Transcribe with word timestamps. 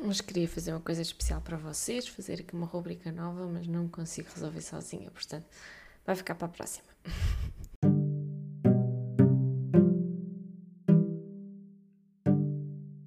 mas 0.00 0.20
queria 0.20 0.48
fazer 0.48 0.72
uma 0.72 0.80
coisa 0.80 1.02
especial 1.02 1.40
para 1.40 1.56
vocês, 1.56 2.06
fazer 2.06 2.40
aqui 2.40 2.54
uma 2.54 2.66
rubrica 2.66 3.10
nova, 3.10 3.46
mas 3.46 3.66
não 3.66 3.88
consigo 3.88 4.28
resolver 4.32 4.60
sozinha, 4.60 5.10
portanto, 5.10 5.46
vai 6.06 6.14
ficar 6.14 6.34
para 6.34 6.46
a 6.46 6.50
próxima. 6.50 6.88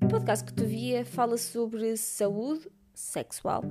O 0.04 0.08
podcast 0.10 0.46
que 0.46 0.54
tu 0.54 0.66
via 0.66 1.06
fala 1.06 1.38
sobre 1.38 1.96
saúde 1.96 2.70
sexual 2.94 3.64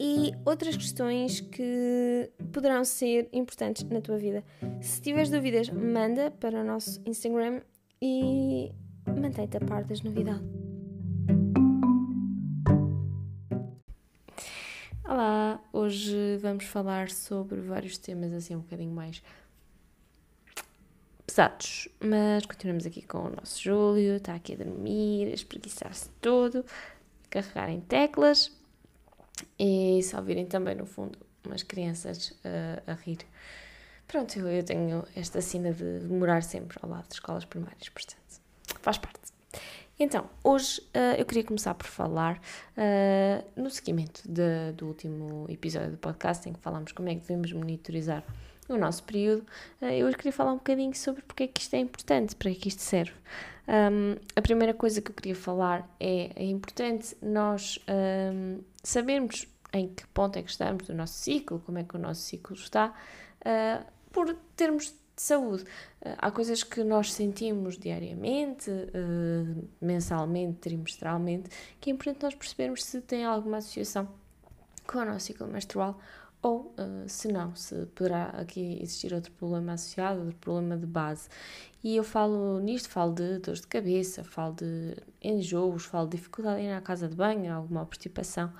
e 0.00 0.32
outras 0.44 0.76
questões 0.76 1.40
que 1.40 2.30
poderão 2.52 2.84
ser 2.84 3.28
importantes 3.32 3.82
na 3.84 4.00
tua 4.00 4.16
vida. 4.16 4.44
Se 4.80 5.00
tiveres 5.00 5.30
dúvidas, 5.30 5.68
manda 5.68 6.30
para 6.30 6.60
o 6.60 6.64
nosso 6.64 7.00
Instagram 7.06 7.60
e 8.00 8.72
mantém-te 9.06 9.56
a 9.56 9.60
par 9.60 9.84
das 9.84 10.02
novidades. 10.02 10.61
Olá, 15.14 15.60
hoje 15.74 16.38
vamos 16.38 16.64
falar 16.64 17.10
sobre 17.10 17.60
vários 17.60 17.98
temas 17.98 18.32
assim 18.32 18.56
um 18.56 18.60
bocadinho 18.60 18.92
mais 18.92 19.22
pesados, 21.26 21.86
mas 22.00 22.46
continuamos 22.46 22.86
aqui 22.86 23.02
com 23.02 23.18
o 23.18 23.28
nosso 23.28 23.60
Júlio, 23.60 24.16
está 24.16 24.34
aqui 24.34 24.54
a 24.54 24.56
dormir, 24.56 25.26
a 25.26 25.34
espreguiçar-se 25.34 26.08
todo, 26.18 26.64
a 27.26 27.28
carregar 27.28 27.68
em 27.68 27.82
teclas 27.82 28.52
e 29.58 30.00
se 30.02 30.16
ouvirem 30.16 30.46
também 30.46 30.74
no 30.74 30.86
fundo 30.86 31.18
umas 31.44 31.62
crianças 31.62 32.30
uh, 32.30 32.82
a 32.86 32.94
rir. 32.94 33.18
Pronto, 34.08 34.38
eu, 34.38 34.48
eu 34.48 34.64
tenho 34.64 35.04
esta 35.14 35.42
sina 35.42 35.74
de 35.74 36.06
morar 36.08 36.42
sempre 36.42 36.78
ao 36.80 36.88
lado 36.88 37.08
de 37.08 37.12
escolas 37.16 37.44
primárias, 37.44 37.90
portanto, 37.90 38.40
faz 38.80 38.96
parte. 38.96 39.31
Então, 40.02 40.28
hoje 40.42 40.80
uh, 40.96 41.14
eu 41.16 41.24
queria 41.24 41.44
começar 41.44 41.74
por 41.74 41.86
falar 41.86 42.36
uh, 42.76 43.44
no 43.54 43.70
seguimento 43.70 44.20
de, 44.28 44.72
do 44.72 44.88
último 44.88 45.46
episódio 45.48 45.92
do 45.92 45.96
podcast 45.96 46.48
em 46.48 46.52
que 46.52 46.58
falámos 46.58 46.90
como 46.90 47.08
é 47.08 47.14
que 47.14 47.20
devemos 47.20 47.52
monitorizar 47.52 48.24
o 48.68 48.76
nosso 48.76 49.04
período. 49.04 49.46
Uh, 49.80 49.84
eu 49.84 50.08
hoje 50.08 50.16
queria 50.16 50.32
falar 50.32 50.54
um 50.54 50.56
bocadinho 50.56 50.92
sobre 50.96 51.22
porque 51.22 51.44
é 51.44 51.46
que 51.46 51.60
isto 51.60 51.74
é 51.74 51.78
importante, 51.78 52.34
para 52.34 52.52
que 52.52 52.66
isto 52.66 52.82
serve. 52.82 53.12
Um, 53.68 54.16
a 54.34 54.42
primeira 54.42 54.74
coisa 54.74 55.00
que 55.00 55.08
eu 55.08 55.14
queria 55.14 55.36
falar 55.36 55.88
é, 56.00 56.32
é 56.34 56.46
importante 56.46 57.16
nós 57.22 57.78
um, 57.88 58.58
sabermos 58.82 59.46
em 59.72 59.86
que 59.86 60.04
ponto 60.08 60.36
é 60.36 60.42
que 60.42 60.50
estamos 60.50 60.84
do 60.84 60.94
nosso 60.94 61.14
ciclo, 61.14 61.62
como 61.64 61.78
é 61.78 61.84
que 61.84 61.94
o 61.94 61.98
nosso 62.00 62.22
ciclo 62.22 62.56
está, 62.56 62.92
por 64.10 64.36
termos 64.56 64.92
de 65.14 65.22
saúde. 65.22 65.62
Uh, 65.62 66.16
há 66.18 66.30
coisas 66.30 66.62
que 66.62 66.82
nós 66.82 67.12
sentimos 67.12 67.78
diariamente, 67.78 68.70
uh, 68.70 69.68
mensalmente, 69.80 70.58
trimestralmente, 70.58 71.50
que 71.80 71.90
é 71.90 71.92
importante 71.92 72.22
nós 72.22 72.34
percebermos 72.34 72.84
se 72.84 73.00
tem 73.00 73.24
alguma 73.24 73.58
associação 73.58 74.08
com 74.86 74.98
o 74.98 75.04
nosso 75.04 75.26
ciclo 75.26 75.46
menstrual 75.46 75.98
ou 76.42 76.74
uh, 76.76 77.08
se 77.08 77.28
não, 77.28 77.54
se 77.54 77.86
poderá 77.94 78.24
aqui 78.30 78.78
existir 78.82 79.14
outro 79.14 79.30
problema 79.32 79.74
associado, 79.74 80.20
outro 80.20 80.36
problema 80.38 80.76
de 80.76 80.86
base. 80.86 81.28
E 81.84 81.96
eu 81.96 82.04
falo 82.04 82.58
nisto, 82.60 82.88
falo 82.88 83.12
de 83.12 83.38
dores 83.38 83.60
de 83.60 83.66
cabeça, 83.66 84.24
falo 84.24 84.54
de 84.54 84.96
enjoos, 85.20 85.84
falo 85.84 86.08
de 86.08 86.16
dificuldade 86.16 86.60
em 86.60 86.66
ir 86.66 86.72
à 86.72 86.80
casa 86.80 87.08
de 87.08 87.14
banho, 87.16 87.52
alguma 87.52 87.82
obstipação. 87.82 88.52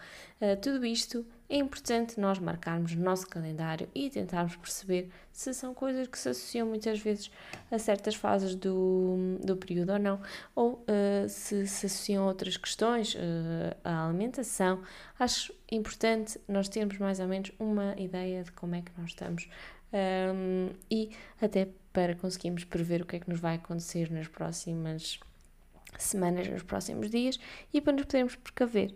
Tudo 0.60 0.84
isto 0.84 1.24
é 1.52 1.56
importante 1.56 2.18
nós 2.18 2.38
marcarmos 2.38 2.94
no 2.94 3.04
nosso 3.04 3.28
calendário 3.28 3.86
e 3.94 4.08
tentarmos 4.08 4.56
perceber 4.56 5.10
se 5.30 5.52
são 5.52 5.74
coisas 5.74 6.08
que 6.08 6.18
se 6.18 6.30
associam 6.30 6.66
muitas 6.66 6.98
vezes 6.98 7.30
a 7.70 7.78
certas 7.78 8.14
fases 8.14 8.54
do, 8.54 9.38
do 9.44 9.54
período 9.54 9.92
ou 9.92 9.98
não, 9.98 10.18
ou 10.54 10.72
uh, 10.72 11.28
se 11.28 11.66
se 11.66 11.84
associam 11.84 12.24
a 12.24 12.28
outras 12.28 12.56
questões, 12.56 13.14
uh, 13.14 13.76
a 13.84 14.08
alimentação. 14.08 14.80
Acho 15.18 15.54
importante 15.70 16.40
nós 16.48 16.70
termos 16.70 16.96
mais 16.96 17.20
ou 17.20 17.28
menos 17.28 17.52
uma 17.58 17.94
ideia 18.00 18.42
de 18.42 18.52
como 18.52 18.74
é 18.74 18.80
que 18.80 18.90
nós 18.96 19.10
estamos 19.10 19.46
um, 19.92 20.70
e 20.90 21.10
até 21.38 21.68
para 21.92 22.14
conseguirmos 22.14 22.64
prever 22.64 23.02
o 23.02 23.04
que 23.04 23.16
é 23.16 23.20
que 23.20 23.28
nos 23.28 23.40
vai 23.40 23.56
acontecer 23.56 24.10
nas 24.10 24.26
próximas 24.26 25.20
semanas, 25.98 26.48
nos 26.48 26.62
próximos 26.62 27.10
dias 27.10 27.38
e 27.74 27.80
para 27.82 27.92
nos 27.92 28.06
podermos 28.06 28.36
precaver. 28.36 28.94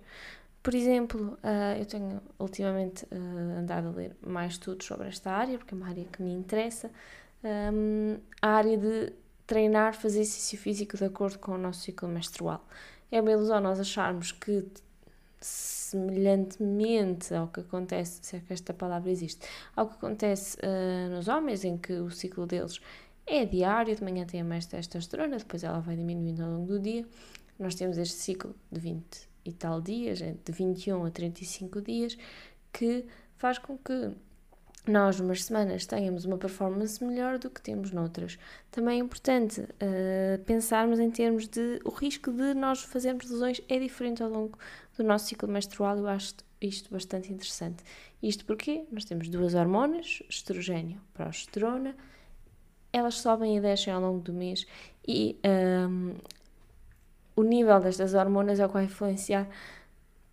Por 0.66 0.74
exemplo, 0.74 1.38
uh, 1.44 1.78
eu 1.78 1.86
tenho 1.86 2.20
ultimamente 2.40 3.04
uh, 3.04 3.58
andado 3.60 3.86
a 3.86 3.90
ler 3.92 4.16
mais 4.26 4.54
estudos 4.54 4.84
sobre 4.84 5.06
esta 5.06 5.30
área, 5.30 5.58
porque 5.58 5.72
é 5.72 5.76
uma 5.76 5.86
área 5.86 6.04
que 6.06 6.20
me 6.20 6.32
interessa, 6.32 6.90
um, 7.72 8.18
a 8.42 8.48
área 8.48 8.76
de 8.76 9.12
treinar, 9.46 9.94
fazer 9.94 10.22
exercício 10.22 10.58
físico 10.58 10.96
de 10.96 11.04
acordo 11.04 11.38
com 11.38 11.52
o 11.52 11.56
nosso 11.56 11.82
ciclo 11.82 12.08
menstrual. 12.08 12.66
É 13.12 13.20
uma 13.20 13.30
ilusão 13.30 13.60
nós 13.60 13.78
acharmos 13.78 14.32
que 14.32 14.66
semelhantemente 15.40 17.32
ao 17.32 17.46
que 17.46 17.60
acontece, 17.60 18.18
se 18.22 18.34
é 18.34 18.40
que 18.40 18.52
esta 18.52 18.74
palavra 18.74 19.08
existe, 19.08 19.46
ao 19.76 19.86
que 19.86 19.94
acontece 19.94 20.56
uh, 20.56 21.10
nos 21.10 21.28
homens, 21.28 21.64
em 21.64 21.78
que 21.78 21.92
o 21.92 22.10
ciclo 22.10 22.44
deles 22.44 22.80
é 23.24 23.44
diário, 23.44 23.94
de 23.94 24.02
manhã 24.02 24.26
tem 24.26 24.40
a 24.40 24.44
mais 24.44 24.66
testosterona, 24.66 25.36
depois 25.36 25.62
ela 25.62 25.78
vai 25.78 25.94
diminuindo 25.94 26.42
ao 26.42 26.50
longo 26.50 26.66
do 26.66 26.80
dia. 26.80 27.06
Nós 27.56 27.76
temos 27.76 27.96
este 27.98 28.16
ciclo 28.16 28.52
de 28.72 28.80
20 28.80 29.35
e 29.46 29.52
tal 29.52 29.80
dias, 29.80 30.18
de 30.18 30.52
21 30.52 31.04
a 31.04 31.10
35 31.10 31.80
dias, 31.80 32.16
que 32.72 33.04
faz 33.36 33.58
com 33.58 33.76
que 33.78 34.12
nós, 34.86 35.18
umas 35.18 35.44
semanas, 35.44 35.84
tenhamos 35.84 36.24
uma 36.24 36.38
performance 36.38 37.02
melhor 37.02 37.38
do 37.38 37.50
que 37.50 37.60
temos 37.60 37.90
noutras. 37.90 38.38
Também 38.70 39.00
é 39.00 39.02
importante 39.02 39.60
uh, 39.60 40.44
pensarmos 40.44 41.00
em 41.00 41.10
termos 41.10 41.48
de 41.48 41.80
o 41.84 41.90
risco 41.90 42.30
de 42.30 42.54
nós 42.54 42.82
fazermos 42.82 43.28
lesões 43.28 43.60
é 43.68 43.78
diferente 43.80 44.22
ao 44.22 44.30
longo 44.30 44.56
do 44.96 45.02
nosso 45.02 45.26
ciclo 45.26 45.48
menstrual. 45.48 45.98
Eu 45.98 46.06
acho 46.06 46.34
isto 46.60 46.90
bastante 46.90 47.32
interessante. 47.32 47.82
Isto 48.22 48.44
porque 48.44 48.84
nós 48.92 49.04
temos 49.04 49.28
duas 49.28 49.54
hormonas, 49.54 50.22
estrogênio 50.28 51.00
e 51.12 51.16
progesterona, 51.16 51.96
elas 52.92 53.16
sobem 53.16 53.56
e 53.56 53.60
descem 53.60 53.92
ao 53.92 54.00
longo 54.00 54.20
do 54.20 54.32
mês 54.32 54.66
e 55.06 55.36
um, 55.44 56.10
ehm, 56.10 56.14
o 57.36 57.42
nível 57.42 57.78
destas 57.80 58.14
hormonas 58.14 58.58
é 58.58 58.64
o 58.64 58.68
que 58.68 58.74
vai 58.74 58.84
influenciar 58.84 59.46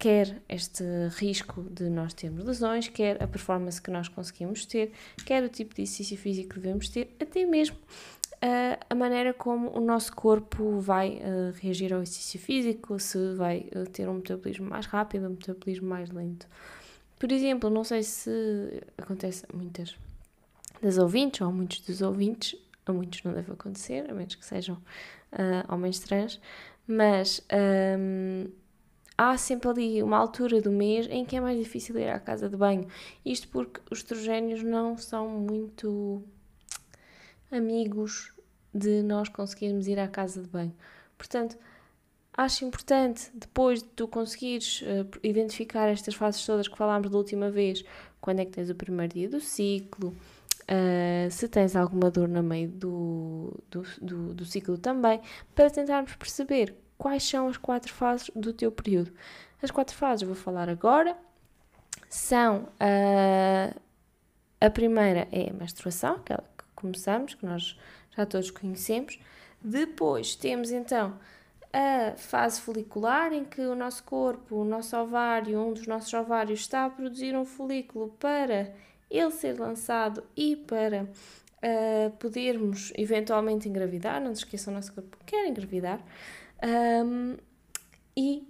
quer 0.04 0.42
este 0.50 0.84
risco 1.16 1.64
de 1.64 1.90
nós 1.90 2.14
termos 2.14 2.44
lesões, 2.44 2.90
quer 2.90 3.24
a 3.24 3.28
performance 3.28 3.82
que 3.82 3.90
nós 3.90 4.10
conseguimos 4.10 4.66
ter, 4.66 4.92
quer 5.26 5.42
o 5.44 5.48
tipo 5.48 5.74
de 5.74 5.84
exercício 5.84 6.18
físico 6.18 6.56
que 6.56 6.60
devemos 6.60 6.90
ter, 6.90 7.16
até 7.22 7.46
mesmo 7.46 7.78
uh, 7.78 8.86
a 8.90 8.94
maneira 8.94 9.34
como 9.34 9.70
o 9.70 9.80
nosso 9.80 10.14
corpo 10.14 10.78
vai 10.82 11.22
uh, 11.22 11.54
reagir 11.62 11.94
ao 11.94 12.02
exercício 12.02 12.38
físico, 12.38 13.00
se 13.00 13.34
vai 13.36 13.70
uh, 13.74 13.90
ter 13.90 14.10
um 14.10 14.16
metabolismo 14.16 14.70
mais 14.70 14.86
rápido, 14.88 15.28
um 15.28 15.30
metabolismo 15.30 15.88
mais 15.88 16.12
lento. 16.12 16.48
Por 17.18 17.32
exemplo, 17.32 17.70
não 17.70 17.86
sei 17.86 18.04
se 18.04 18.84
acontece 18.98 19.46
a 19.52 19.56
muitas 19.56 19.96
das 20.82 20.98
ouvintes 20.98 21.40
ou 21.40 21.48
a 21.48 21.52
muitos 21.52 21.80
dos 21.80 22.02
ouvintes, 22.02 22.60
a 22.86 22.92
muitos 22.92 23.24
não 23.24 23.32
deve 23.32 23.54
acontecer, 23.54 24.12
a 24.12 24.14
menos 24.14 24.36
que 24.36 24.44
sejam 24.44 24.78
homens 25.70 26.00
trans, 26.00 26.40
mas 26.88 27.46
um, 27.98 28.52
há 29.18 29.38
sempre 29.38 29.70
ali 29.70 30.04
uma 30.04 30.18
altura 30.18 30.62
do 30.62 30.72
mês 30.72 31.08
em 31.10 31.26
que 31.26 31.36
é 31.36 31.42
mais 31.42 31.58
difícil 31.58 31.98
ir 31.98 32.10
à 32.10 32.20
casa 32.20 32.50
de 32.50 32.58
banho. 32.58 32.88
Isto 33.26 33.48
porque 33.50 33.82
os 33.92 34.00
estrogénios 34.00 34.64
não 34.64 34.98
são 34.98 35.30
muito 35.30 36.24
amigos 37.52 38.34
de 38.74 39.04
nós 39.04 39.30
conseguirmos 39.30 39.88
ir 39.88 40.00
à 40.00 40.08
casa 40.08 40.42
de 40.42 40.48
banho. 40.48 40.76
Portanto, 41.18 41.58
acho 42.36 42.66
importante, 42.66 43.30
depois 43.34 43.84
de 43.84 43.90
tu 43.90 44.08
conseguires 44.08 44.82
uh, 44.82 45.20
identificar 45.22 45.88
estas 45.88 46.16
fases 46.16 46.44
todas 46.46 46.68
que 46.68 46.78
falámos 46.78 47.10
da 47.10 47.18
última 47.18 47.52
vez, 47.52 47.86
quando 48.20 48.40
é 48.40 48.46
que 48.46 48.52
tens 48.52 48.70
o 48.70 48.76
primeiro 48.76 49.14
dia 49.14 49.30
do 49.30 49.40
ciclo, 49.40 50.16
uh, 50.64 51.32
se 51.32 51.48
tens 51.48 51.76
alguma 51.76 52.10
dor 52.12 52.28
no 52.28 52.44
meio 52.44 52.70
do, 52.70 53.64
do, 53.70 53.84
do, 54.02 54.34
do 54.34 54.46
ciclo 54.46 54.78
também, 54.78 55.22
para 55.54 55.70
tentarmos 55.70 56.16
perceber 56.16 56.76
quais 56.98 57.24
são 57.24 57.48
as 57.48 57.58
quatro 57.58 57.92
fases 57.92 58.30
do 58.36 58.54
teu 58.54 58.72
período. 58.72 59.12
As 59.62 59.72
quatro 59.72 59.96
fases 59.96 60.28
vou 60.28 60.36
falar 60.36 60.70
agora 60.70 61.18
são 62.10 62.64
uh, 62.80 63.82
a 64.60 64.70
primeira 64.70 65.28
é 65.32 65.50
a 65.50 65.54
menstruação, 65.54 66.20
que 66.20 66.34
começamos, 66.76 67.36
que 67.36 67.46
nós 67.46 67.78
já 68.16 68.26
todos 68.26 68.52
conhecemos. 68.52 69.20
Depois 69.62 70.36
temos 70.36 70.72
então 70.72 71.18
a 71.74 72.16
fase 72.16 72.62
folicular, 72.62 73.34
em 73.34 73.44
que 73.44 73.62
o 73.62 73.76
nosso 73.76 74.04
corpo, 74.04 74.58
o 74.58 74.64
nosso 74.64 74.96
ovário, 74.96 75.60
um 75.60 75.74
dos 75.74 75.88
nossos 75.88 76.14
ovários 76.14 76.60
está 76.60 76.86
a 76.86 76.90
produzir 76.90 77.36
um 77.36 77.44
folículo 77.44 78.10
para 78.20 78.74
ele 79.18 79.32
ser 79.32 79.60
lançado 79.60 80.24
e 80.36 80.56
para 80.56 81.04
uh, 81.04 82.12
podermos 82.18 82.92
eventualmente 82.96 83.70
engravidar. 83.70 84.22
Não 84.22 84.34
se 84.34 84.44
esqueçam, 84.44 84.74
o 84.74 84.76
nosso 84.76 84.94
corpo 84.94 85.18
quer 85.26 85.48
engravidar. 85.48 86.02
Um, 87.06 87.38
e 88.16 88.48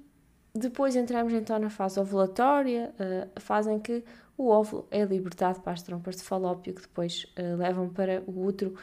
depois 0.54 0.96
entramos 0.96 1.34
então 1.34 1.58
na 1.60 1.70
fase 1.70 2.00
ovulatória, 2.00 2.94
a 3.36 3.40
fase 3.40 3.72
em 3.72 3.80
que 3.80 4.04
o 4.38 4.50
óvulo 4.50 4.88
é 4.92 5.04
libertado 5.04 5.62
para 5.62 5.74
as 5.74 5.82
trompas 5.82 6.18
de 6.18 6.24
falópio 6.24 6.74
que 6.74 6.82
depois 6.82 7.26
uh, 7.38 7.58
levam 7.58 7.90
para 7.90 8.24
o 8.28 8.46
útero 8.46 8.76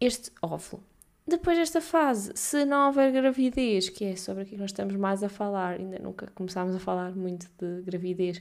este 0.00 0.30
óvulo. 0.40 0.82
depois 1.26 1.58
desta 1.58 1.80
fase, 1.80 2.32
se 2.34 2.64
não 2.64 2.86
houver 2.86 3.12
gravidez, 3.12 3.88
que 3.88 4.04
é 4.04 4.16
sobre 4.16 4.42
aquilo 4.42 4.56
que 4.56 4.62
nós 4.62 4.70
estamos 4.70 4.94
mais 4.96 5.22
a 5.22 5.28
falar, 5.28 5.78
ainda 5.78 5.98
nunca 5.98 6.28
começámos 6.34 6.74
a 6.74 6.78
falar 6.78 7.14
muito 7.14 7.48
de 7.58 7.82
gravidez, 7.82 8.40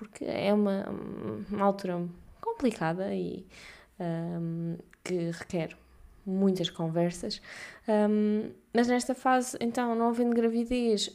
porque 0.00 0.24
é 0.24 0.52
uma, 0.54 0.88
uma 1.50 1.62
altura 1.62 2.08
complicada 2.40 3.14
e 3.14 3.46
um, 4.00 4.78
que 5.04 5.30
requer 5.30 5.76
muitas 6.24 6.70
conversas. 6.70 7.42
Um, 7.86 8.50
mas 8.72 8.88
nesta 8.88 9.14
fase, 9.14 9.58
então, 9.60 9.94
não 9.94 10.08
havendo 10.08 10.34
gravidez, 10.34 11.10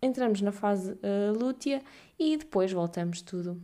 entramos 0.00 0.40
na 0.42 0.52
fase 0.52 0.92
uh, 0.92 1.36
lútea 1.36 1.82
e 2.16 2.36
depois 2.36 2.70
voltamos 2.70 3.20
tudo 3.20 3.60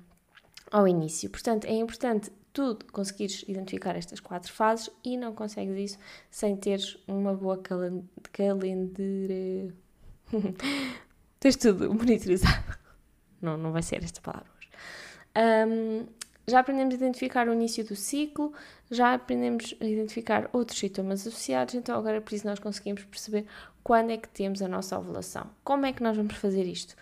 ao 0.73 0.89
início. 0.89 1.31
Portanto, 1.31 1.65
é 1.67 1.75
importante 1.75 2.33
tu 2.53 2.77
conseguires 2.91 3.45
identificar 3.47 3.95
estas 3.95 4.19
quatro 4.19 4.53
fases 4.53 4.91
e 5.05 5.17
não 5.17 5.33
consegues 5.33 5.93
isso 5.93 5.99
sem 6.29 6.57
teres 6.57 6.99
uma 7.07 7.35
boa 7.35 7.57
calendar... 7.63 7.87
Tens 11.39 11.55
tudo 11.55 11.95
monitorizado. 11.95 12.79
Não, 13.41 13.57
não 13.57 13.71
vai 13.71 13.83
ser 13.83 14.03
esta 14.03 14.21
palavra. 14.21 14.56
Um, 15.37 16.07
já 16.49 16.61
aprendemos 16.61 16.95
a 16.95 16.97
identificar 16.97 17.49
o 17.49 17.53
início 17.53 17.85
do 17.85 17.97
ciclo, 17.97 18.53
já 18.91 19.15
aprendemos 19.15 19.75
a 19.81 19.85
identificar 19.85 20.49
outros 20.53 20.79
sintomas 20.79 21.27
associados, 21.27 21.75
então 21.75 21.99
agora 21.99 22.19
é 22.19 22.21
por 22.21 22.35
isso 22.35 22.47
nós 22.47 22.61
conseguimos 22.61 23.05
perceber 23.05 23.47
quando 23.83 24.11
é 24.11 24.17
que 24.17 24.29
temos 24.29 24.63
a 24.63 24.69
nossa 24.69 24.97
ovulação. 24.97 25.49
Como 25.65 25.87
é 25.87 25.93
que 25.93 26.03
nós 26.03 26.17
vamos 26.17 26.37
fazer 26.37 26.65
isto? 26.65 26.95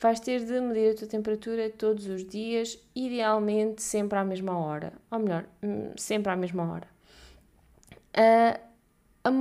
vais 0.00 0.18
ter 0.18 0.44
de 0.44 0.58
medir 0.60 0.92
a 0.92 0.94
tua 0.94 1.06
temperatura 1.06 1.68
todos 1.68 2.06
os 2.06 2.24
dias, 2.24 2.78
idealmente 2.96 3.82
sempre 3.82 4.18
à 4.18 4.24
mesma 4.24 4.58
hora, 4.58 4.94
ou 5.10 5.18
melhor, 5.18 5.44
hum, 5.62 5.92
sempre 5.96 6.32
à 6.32 6.36
mesma 6.36 6.72
hora. 6.72 6.88
Uh, 8.16 8.70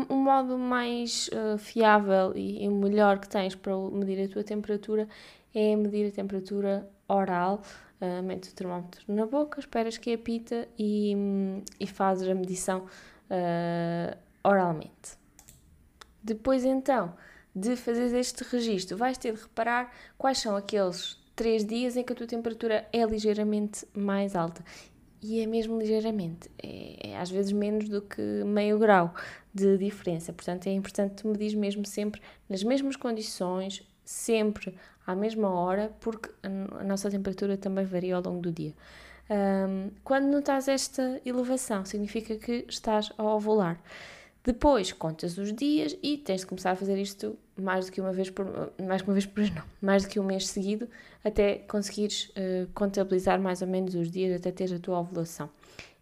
o 0.10 0.16
modo 0.16 0.58
mais 0.58 1.30
uh, 1.30 1.58
fiável 1.58 2.34
e, 2.36 2.66
e 2.66 2.70
melhor 2.70 3.20
que 3.20 3.30
tens 3.30 3.56
para 3.56 3.74
medir 3.78 4.26
a 4.26 4.28
tua 4.28 4.44
temperatura 4.44 5.08
é 5.56 5.74
medir 5.78 6.10
a 6.10 6.12
temperatura 6.12 6.88
oral. 7.08 7.62
Uh, 8.02 8.24
metes 8.24 8.52
o 8.52 8.56
termómetro 8.56 9.04
na 9.10 9.26
boca, 9.26 9.60
esperas 9.60 9.98
que 9.98 10.14
apita 10.14 10.70
e, 10.78 11.14
e 11.78 11.86
fazes 11.86 12.30
a 12.30 12.34
medição 12.34 12.86
uh, 12.86 14.18
oralmente. 14.42 15.18
Depois 16.24 16.64
então 16.64 17.14
de 17.54 17.76
fazer 17.76 18.16
este 18.18 18.44
registro, 18.44 18.96
vais 18.96 19.18
ter 19.18 19.34
de 19.34 19.42
reparar 19.42 19.92
quais 20.18 20.38
são 20.38 20.56
aqueles 20.56 21.18
três 21.36 21.66
dias 21.66 21.98
em 21.98 22.04
que 22.04 22.14
a 22.14 22.16
tua 22.16 22.28
temperatura 22.28 22.88
é 22.92 23.04
ligeiramente 23.06 23.86
mais 23.94 24.36
alta. 24.36 24.64
E 25.22 25.42
é 25.42 25.46
mesmo 25.46 25.78
ligeiramente, 25.78 26.50
é, 26.64 27.12
é 27.12 27.18
às 27.18 27.30
vezes 27.30 27.52
menos 27.52 27.90
do 27.90 28.02
que 28.02 28.22
meio 28.46 28.80
grau 28.80 29.14
de 29.54 29.78
diferença. 29.78 30.32
Portanto, 30.32 30.68
é 30.68 30.72
importante 30.72 31.28
medir 31.28 31.58
mesmo 31.58 31.86
sempre 31.86 32.22
nas 32.48 32.64
mesmas 32.64 32.96
condições, 32.96 33.86
sempre 34.10 34.76
à 35.06 35.14
mesma 35.14 35.50
hora, 35.50 35.92
porque 36.00 36.32
a, 36.42 36.84
nossa 36.84 37.12
temperatura 37.12 37.56
também 37.56 37.86
varia 37.86 38.16
ao 38.16 38.24
longo 38.24 38.42
do 38.42 38.52
dia. 38.52 38.74
Um, 39.30 39.92
quando 40.04 40.26
notas 40.26 40.68
esta 40.68 41.22
elevação, 41.24 41.86
significa 41.86 42.36
que 42.36 42.66
estás 42.68 43.12
a 43.20 43.24
ovular. 43.24 43.80
Depois 44.44 44.92
contas 44.92 45.38
os 45.38 45.54
dias 45.54 45.96
e 46.02 46.18
tens 46.18 46.42
de 46.42 46.48
começar 46.48 46.72
a 46.72 46.76
fazer 46.76 47.00
isto 47.00 47.38
mais 47.56 47.86
do 47.86 47.92
que 47.92 48.02
uma 48.02 48.12
vez 48.12 48.32
por 48.32 48.48
mais 48.82 49.04
que 49.04 49.08
uma 49.08 49.14
vez 49.14 49.28
por 49.28 49.44
não, 49.44 49.64
mais 49.80 50.04
do 50.04 50.10
que 50.10 50.20
um 50.20 50.24
mês 50.24 50.48
seguido, 50.48 50.90
até 51.24 51.56
conseguires 51.68 52.30
uh, 52.30 52.68
contabilizar 52.74 53.40
mais 53.40 53.62
ou 53.62 53.68
menos 53.68 53.94
os 53.94 54.10
dias 54.10 54.36
até 54.36 54.52
teres 54.52 54.74
a 54.74 54.80
tua 54.80 55.00
ovulação. 55.00 55.52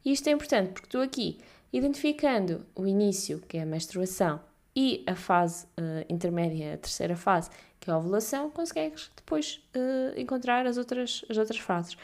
E 0.05 0.13
isto 0.13 0.29
é 0.29 0.31
importante 0.31 0.71
porque 0.71 0.87
tu 0.87 0.99
aqui, 0.99 1.39
identificando 1.73 2.65
o 2.73 2.87
início, 2.87 3.41
que 3.49 3.57
é 3.57 3.63
a 3.63 3.65
menstruação, 3.65 4.39
e 4.79 5.03
a 5.07 5.15
fase 5.15 5.65
uh, 5.65 6.05
intermédia, 6.07 6.75
a 6.75 6.77
terceira 6.77 7.15
fase, 7.15 7.49
que 7.79 7.89
é 7.89 7.93
a 7.93 7.97
ovulação, 7.97 8.51
consegues 8.51 9.11
depois 9.15 9.59
uh, 9.75 10.19
encontrar 10.19 10.67
as 10.67 10.77
outras, 10.77 11.25
as 11.27 11.35
outras 11.35 11.57
fases. 11.57 11.97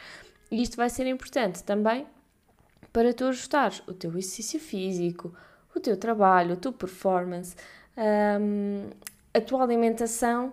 E 0.50 0.60
isto 0.60 0.76
vai 0.76 0.90
ser 0.90 1.06
importante 1.06 1.64
também 1.64 2.08
para 2.92 3.14
tu 3.14 3.26
ajustares 3.26 3.84
o 3.86 3.94
teu 3.94 4.10
exercício 4.18 4.60
físico, 4.60 5.32
o 5.76 5.80
teu 5.80 5.96
trabalho, 5.96 6.54
a 6.54 6.56
tua 6.56 6.74
performance, 6.74 7.56
um, 8.42 8.90
a 9.32 9.40
tua 9.40 9.62
alimentação 9.62 10.52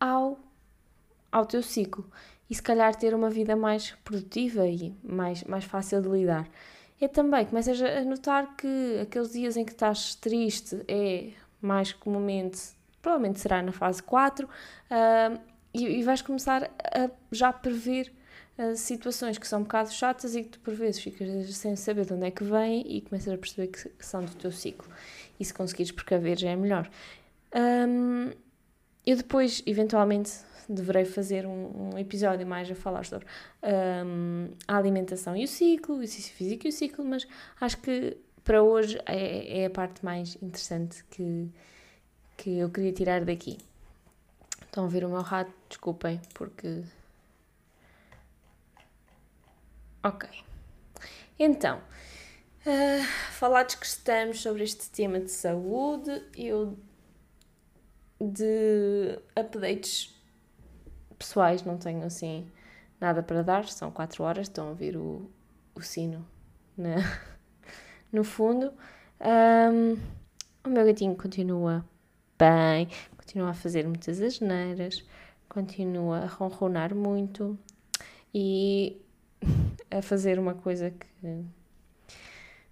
ao, 0.00 0.36
ao 1.30 1.46
teu 1.46 1.62
ciclo 1.62 2.10
e 2.50 2.54
se 2.56 2.62
calhar 2.62 2.96
ter 2.96 3.14
uma 3.14 3.30
vida 3.30 3.54
mais 3.54 3.92
produtiva 4.04 4.66
e 4.66 4.92
mais, 5.04 5.44
mais 5.44 5.64
fácil 5.64 6.02
de 6.02 6.08
lidar. 6.08 6.48
É 7.00 7.06
também 7.06 7.44
começas 7.46 7.80
a 7.80 8.02
notar 8.02 8.56
que 8.56 8.98
aqueles 9.02 9.32
dias 9.32 9.56
em 9.56 9.64
que 9.64 9.72
estás 9.72 10.16
triste 10.16 10.84
é 10.88 11.32
mais 11.64 11.92
comumente, 11.92 12.60
provavelmente 13.00 13.40
será 13.40 13.62
na 13.62 13.72
fase 13.72 14.02
4, 14.02 14.46
uh, 14.46 15.40
e, 15.72 15.98
e 15.98 16.02
vais 16.02 16.22
começar 16.22 16.70
a 16.84 17.10
já 17.32 17.52
prever 17.52 18.12
uh, 18.58 18.76
situações 18.76 19.38
que 19.38 19.48
são 19.48 19.60
um 19.60 19.62
bocado 19.62 19.90
chatas 19.92 20.34
e 20.34 20.42
que 20.42 20.50
tu 20.50 20.60
por 20.60 20.74
vezes 20.74 21.00
ficas 21.00 21.54
sem 21.56 21.74
saber 21.74 22.04
de 22.04 22.12
onde 22.12 22.26
é 22.26 22.30
que 22.30 22.44
vêm 22.44 22.84
e 22.86 23.00
começas 23.00 23.32
a 23.32 23.38
perceber 23.38 23.68
que, 23.68 23.90
são 23.98 24.24
do 24.24 24.34
teu 24.34 24.52
ciclo. 24.52 24.88
E 25.40 25.44
se 25.44 25.52
conseguires 25.52 25.90
precaver 25.90 26.38
já 26.38 26.50
é 26.50 26.56
melhor. 26.56 26.88
Um, 27.54 28.30
eu 29.06 29.16
depois, 29.16 29.62
eventualmente, 29.66 30.32
deverei 30.68 31.04
fazer 31.04 31.46
um, 31.46 31.92
um 31.94 31.98
episódio 31.98 32.46
mais 32.46 32.70
a 32.70 32.74
falar 32.74 33.04
sobre 33.04 33.26
um, 34.06 34.48
a 34.66 34.76
alimentação 34.76 35.36
e 35.36 35.44
o 35.44 35.48
ciclo, 35.48 35.96
o 35.96 36.02
exercício 36.02 36.34
físico 36.34 36.66
e 36.66 36.70
o 36.70 36.72
ciclo, 36.72 37.04
mas 37.04 37.26
acho 37.60 37.78
que 37.78 38.16
para 38.44 38.62
hoje 38.62 39.00
é, 39.06 39.62
é 39.62 39.66
a 39.66 39.70
parte 39.70 40.04
mais 40.04 40.36
interessante 40.42 41.02
que, 41.04 41.50
que 42.36 42.58
eu 42.58 42.70
queria 42.70 42.92
tirar 42.92 43.24
daqui. 43.24 43.58
Estão 44.62 44.84
a 44.84 44.88
ver 44.88 45.04
o 45.04 45.08
meu 45.08 45.22
rato? 45.22 45.52
Desculpem, 45.68 46.20
porque. 46.34 46.82
Ok. 50.02 50.28
Então, 51.38 51.78
uh, 51.78 53.04
falados 53.32 53.76
que 53.76 53.86
estamos 53.86 54.42
sobre 54.42 54.62
este 54.62 54.90
tema 54.90 55.18
de 55.18 55.30
saúde, 55.30 56.10
eu 56.36 56.78
de 58.20 59.18
updates 59.38 60.14
pessoais 61.18 61.62
não 61.62 61.78
tenho 61.78 62.04
assim 62.04 62.50
nada 63.00 63.22
para 63.22 63.42
dar, 63.42 63.66
são 63.68 63.90
4 63.90 64.22
horas, 64.22 64.48
estão 64.48 64.66
a 64.66 64.70
ouvir 64.70 64.96
o, 64.96 65.30
o 65.74 65.80
sino 65.82 66.26
na, 66.76 66.96
no 68.14 68.22
fundo. 68.22 68.72
Um, 69.20 69.98
o 70.64 70.68
meu 70.70 70.86
gatinho 70.86 71.16
continua 71.16 71.84
bem, 72.38 72.88
continua 73.16 73.50
a 73.50 73.54
fazer 73.54 73.86
muitas 73.86 74.20
asneiras, 74.20 75.04
continua 75.48 76.20
a 76.20 76.26
ronronar 76.26 76.94
muito 76.94 77.58
e 78.32 79.02
a 79.90 80.00
fazer 80.00 80.38
uma 80.38 80.54
coisa 80.54 80.90
que 80.90 81.44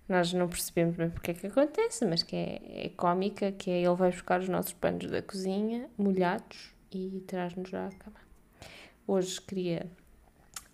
nós 0.09 0.33
não 0.33 0.49
percebemos 0.49 0.97
bem 0.97 1.11
porque 1.11 1.33
é 1.33 1.35
que 1.35 1.47
acontece, 1.47 2.05
mas 2.07 2.23
que 2.23 2.37
é, 2.37 2.87
é 2.87 2.89
cómica, 2.91 3.53
que 3.53 3.71
é 3.71 3.83
ele 3.83 3.95
vai 3.95 4.11
buscar 4.11 4.41
os 4.41 4.49
nossos 4.49 4.73
panos 4.73 5.11
da 5.11 5.23
cozinha 5.23 5.89
molhados 5.99 6.73
e 6.91 7.23
traz-nos 7.27 7.73
à 7.75 7.89
cama. 7.99 8.21
Hoje 9.07 9.41
queria 9.41 9.91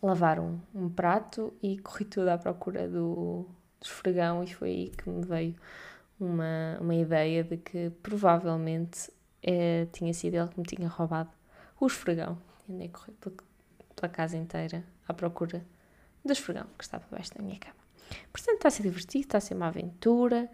lavar 0.02 0.38
um, 0.38 0.61
um, 0.75 0.88
prato 0.88 1.52
e 1.62 1.78
corri 1.78 2.04
tudo 2.04 2.28
à 2.28 2.38
procura 2.38 2.88
do, 2.88 3.47
do 3.80 3.85
esfregão 3.85 4.42
e 4.42 4.52
foi 4.52 4.68
aí 4.70 4.90
que 4.90 5.08
me 5.08 5.25
veio 5.25 5.54
uma, 6.18 6.78
uma 6.80 6.94
ideia 6.94 7.44
de 7.44 7.56
que 7.56 7.90
provavelmente 8.02 9.11
é, 9.42 9.87
tinha 9.92 10.12
sido 10.12 10.35
ele 10.35 10.49
que 10.49 10.58
me 10.58 10.66
tinha 10.66 10.88
roubado 10.88 11.30
o 11.80 11.87
esfregão. 11.87 12.38
E 12.68 12.73
andei 12.73 12.88
a 12.88 12.90
correr 12.90 13.12
pela, 13.20 13.37
pela 13.94 14.08
casa 14.08 14.37
inteira 14.37 14.85
à 15.06 15.14
procura 15.14 15.64
do 16.25 16.32
esfregão 16.32 16.66
que 16.76 16.85
estava 16.85 17.04
abaixo 17.11 17.35
da 17.35 17.42
minha 17.42 17.58
cama. 17.58 17.76
Portanto, 18.32 18.56
está 18.56 18.68
a 18.68 18.70
ser 18.70 18.82
divertido, 18.82 19.25
está 19.25 19.38
a 19.38 19.40
ser 19.40 19.54
uma 19.54 19.68
aventura. 19.68 20.50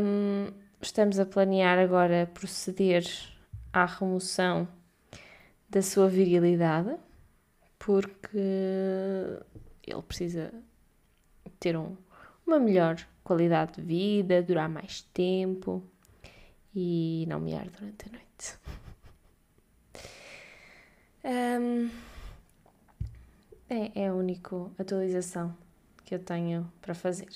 Um, 0.00 0.52
estamos 0.80 1.18
a 1.18 1.26
planear 1.26 1.78
agora 1.78 2.30
proceder 2.32 3.04
à 3.72 3.84
remoção 3.84 4.68
da 5.68 5.82
sua 5.82 6.08
virilidade, 6.08 6.96
porque 7.78 8.38
ele 9.86 10.02
precisa 10.06 10.52
ter 11.60 11.76
um, 11.76 11.96
uma 12.46 12.58
melhor 12.58 12.96
qualidade 13.24 13.74
de 13.76 13.82
vida, 13.82 14.42
durar 14.42 14.68
mais 14.68 15.02
tempo 15.02 15.82
e 16.74 17.24
não 17.28 17.40
miar 17.40 17.68
durante 17.68 18.08
a 18.08 18.12
noite. 18.12 18.58
Um, 21.24 21.90
é, 23.68 24.02
é 24.02 24.08
a 24.08 24.14
única 24.14 24.54
atualização 24.78 25.56
que 26.04 26.14
eu 26.14 26.20
tenho 26.20 26.70
para 26.80 26.94
fazer. 26.94 27.28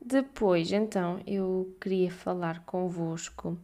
Depois, 0.00 0.70
então, 0.70 1.20
eu 1.26 1.76
queria 1.80 2.12
falar 2.12 2.64
convosco 2.64 3.58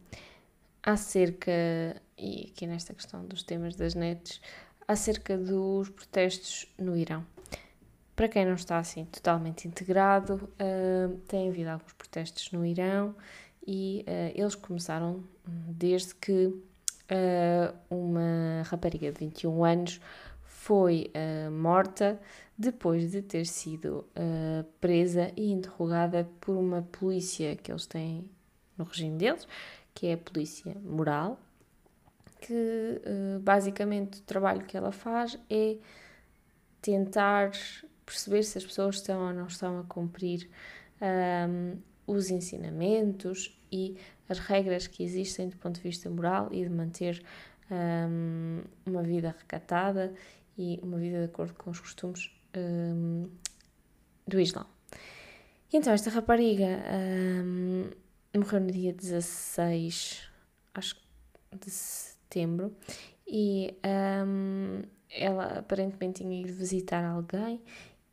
acerca, 0.83 1.51
e 2.17 2.51
aqui 2.51 2.67
nesta 2.67 2.93
questão 2.93 3.25
dos 3.25 3.43
temas 3.43 3.77
das 3.77 3.95
nets, 3.95 4.41
acerca 4.85 5.37
dos 5.37 5.87
protestos 5.89 6.67
no 6.77 6.97
Irão. 6.97 7.25
Para 8.15 8.27
quem 8.27 8.45
não 8.45 8.53
está 8.53 8.77
assim 8.77 9.05
totalmente 9.05 9.67
integrado, 9.67 10.49
uh, 10.59 11.17
tem 11.27 11.49
havido 11.49 11.71
alguns 11.71 11.93
protestos 11.93 12.51
no 12.51 12.65
Irão 12.65 13.15
e 13.65 14.05
uh, 14.07 14.39
eles 14.39 14.55
começaram 14.55 15.23
desde 15.45 16.13
que 16.15 16.45
uh, 16.45 17.75
uma 17.89 18.63
rapariga 18.65 19.11
de 19.11 19.19
21 19.19 19.63
anos 19.63 20.01
foi 20.43 21.11
uh, 21.15 21.51
morta 21.51 22.19
depois 22.57 23.11
de 23.11 23.21
ter 23.23 23.45
sido 23.47 24.05
presa 24.79 25.31
e 25.35 25.51
interrogada 25.51 26.29
por 26.39 26.55
uma 26.55 26.83
polícia 26.83 27.55
que 27.55 27.71
eles 27.71 27.87
têm 27.87 28.29
no 28.77 28.85
regime 28.85 29.17
deles, 29.17 29.47
que 29.91 30.05
é 30.05 30.13
a 30.13 30.17
polícia 30.17 30.77
moral, 30.83 31.39
que 32.39 33.01
basicamente 33.41 34.19
o 34.19 34.21
trabalho 34.21 34.63
que 34.65 34.77
ela 34.77 34.91
faz 34.91 35.37
é 35.49 35.77
tentar 36.79 37.51
perceber 38.05 38.43
se 38.43 38.57
as 38.57 38.65
pessoas 38.65 38.95
estão 38.95 39.27
ou 39.27 39.33
não 39.33 39.47
estão 39.47 39.79
a 39.79 39.83
cumprir 39.83 40.49
um, 41.01 41.77
os 42.05 42.29
ensinamentos 42.29 43.57
e 43.71 43.97
as 44.27 44.39
regras 44.39 44.87
que 44.87 45.03
existem 45.03 45.49
do 45.49 45.57
ponto 45.57 45.75
de 45.75 45.81
vista 45.81 46.09
moral 46.09 46.49
e 46.51 46.63
de 46.63 46.69
manter 46.69 47.23
um, 47.71 48.61
uma 48.85 49.03
vida 49.03 49.35
recatada 49.37 50.13
e 50.57 50.79
uma 50.83 50.97
vida 50.97 51.19
de 51.19 51.25
acordo 51.25 51.53
com 51.55 51.71
os 51.71 51.79
costumes 51.79 52.31
um, 52.55 53.29
do 54.27 54.39
Islão. 54.39 54.65
Então, 55.71 55.91
esta 55.91 56.11
rapariga 56.11 56.83
morreu 58.35 58.61
no 58.61 58.71
dia 58.71 58.93
16, 58.93 60.29
acho 60.75 60.95
de 61.51 61.71
setembro, 61.71 62.75
e 63.27 63.75
ela 65.09 65.59
aparentemente 65.59 66.21
tinha 66.21 66.41
ido 66.41 66.53
visitar 66.53 67.03
alguém 67.03 67.59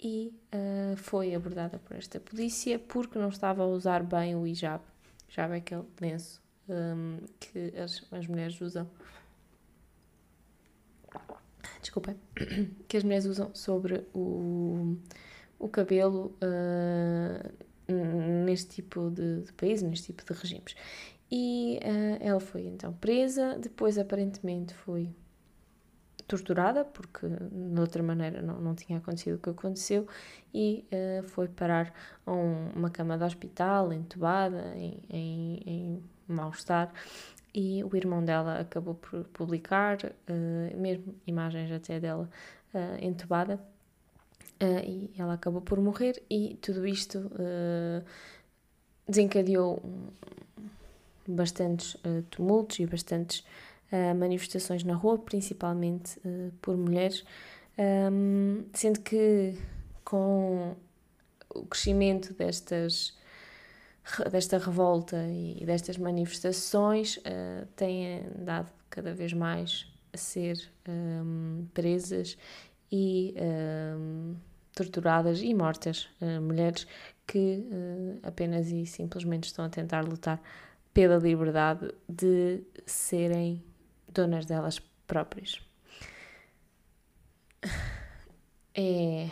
e 0.02 0.33
uh, 0.54 0.97
foi 0.97 1.35
abordada 1.35 1.78
por 1.78 1.97
esta 1.97 2.19
polícia 2.19 2.78
porque 2.78 3.19
não 3.19 3.28
estava 3.28 3.62
a 3.62 3.66
usar 3.66 4.02
bem 4.02 4.35
o 4.35 4.47
hijab. 4.47 4.83
Hijab 5.28 5.54
é 5.54 5.59
aquele 5.59 5.85
lenço 6.00 6.42
um, 6.69 7.19
que 7.38 7.75
as, 7.76 8.02
as 8.11 8.26
mulheres 8.26 8.61
usam. 8.61 8.88
Desculpem. 11.80 12.16
Que 12.88 12.97
as 12.97 13.04
mulheres 13.04 13.26
usam 13.26 13.54
sobre 13.54 14.07
o, 14.14 14.97
o 15.59 15.69
cabelo 15.69 16.35
uh, 16.42 17.92
neste 18.45 18.76
tipo 18.76 19.11
de, 19.11 19.42
de 19.42 19.52
país, 19.52 19.83
neste 19.83 20.07
tipo 20.12 20.25
de 20.25 20.40
regimes. 20.40 20.75
E 21.30 21.78
uh, 21.83 22.19
ela 22.21 22.40
foi 22.40 22.66
então 22.66 22.92
presa, 22.95 23.59
depois 23.59 23.99
aparentemente 23.99 24.75
foi 24.75 25.11
torturada, 26.30 26.84
porque 26.84 27.26
de 27.26 27.80
outra 27.80 28.02
maneira 28.04 28.40
não, 28.40 28.60
não 28.60 28.75
tinha 28.76 28.99
acontecido 28.99 29.34
o 29.34 29.38
que 29.38 29.50
aconteceu, 29.50 30.06
e 30.54 30.84
uh, 30.92 31.25
foi 31.25 31.49
parar 31.49 31.92
a 32.25 32.32
um, 32.32 32.68
uma 32.76 32.88
cama 32.88 33.18
de 33.18 33.25
hospital, 33.25 33.92
entubada, 33.92 34.72
em, 34.76 35.02
em, 35.10 35.62
em 35.66 36.02
mal-estar. 36.28 36.92
E 37.52 37.82
o 37.82 37.96
irmão 37.96 38.25
dela 38.25 38.60
acabou 38.60 38.94
por 38.94 39.25
publicar, 39.32 39.99
uh, 40.04 40.76
mesmo 40.80 41.16
imagens 41.26 41.72
até 41.72 41.99
dela 41.99 42.30
uh, 42.72 43.04
entubada, 43.04 43.58
e 44.87 45.10
ela 45.16 45.32
acabou 45.32 45.62
por 45.62 45.80
morrer. 45.80 46.22
E 46.28 46.58
tudo 46.60 46.87
isto 46.87 47.30
desencadeou 49.08 49.82
bastantes 51.26 51.96
tumultos 52.28 52.78
e 52.78 52.84
bastantes 52.84 53.42
manifestações 54.16 54.85
na 54.85 54.94
rua, 54.94 55.18
principalmente 55.18 56.18
uh, 56.18 56.52
por 56.62 56.76
mulheres, 56.76 57.25
um, 58.12 58.64
sendo 58.73 59.00
que 59.00 59.54
com 60.04 60.76
o 61.54 61.66
crescimento 61.66 62.32
destas 62.35 63.18
desta 64.30 64.59
revolta 64.59 65.16
e 65.28 65.62
destas 65.64 65.97
manifestações 65.97 67.16
uh, 67.18 67.66
têm 67.76 68.23
dado 68.37 68.70
cada 68.88 69.14
vez 69.14 69.32
mais 69.32 69.87
a 70.12 70.16
ser 70.16 70.61
um, 70.88 71.66
presas 71.73 72.37
e 72.90 73.35
um, 73.97 74.35
torturadas 74.75 75.42
e 75.42 75.54
mortas 75.54 76.09
uh, 76.20 76.40
mulheres 76.40 76.87
que 77.26 77.64
uh, 77.70 78.18
apenas 78.23 78.70
e 78.73 78.85
simplesmente 78.87 79.44
estão 79.44 79.64
a 79.64 79.68
tentar 79.68 80.04
lutar 80.04 80.40
pela 80.92 81.16
liberdade 81.16 81.92
de 82.09 82.62
serem 82.85 83.62
donas 84.12 84.46
delas 84.46 84.80
próprias. 85.06 85.60
É. 88.74 89.28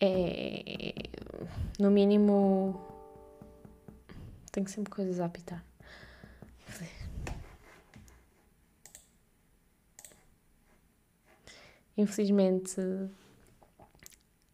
É. 0.00 0.94
No 1.78 1.90
mínimo. 1.90 2.80
Tenho 4.52 4.68
sempre 4.68 4.92
coisas 4.92 5.20
a 5.20 5.26
apitar. 5.26 5.64
Infelizmente. 11.96 12.80